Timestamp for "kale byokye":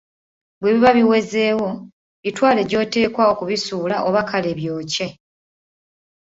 4.29-5.07